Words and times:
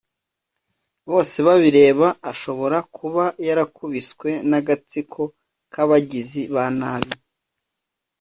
bosebabireba 1.09 2.07
ashobora 2.31 2.77
kuba 2.95 3.23
yarakubiswe 3.47 4.29
n'agatsiko 4.49 5.21
k'abagizi 5.73 6.41
ba 6.53 6.65
nabi 6.79 7.13